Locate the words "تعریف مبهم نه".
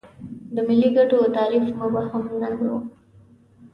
1.37-2.49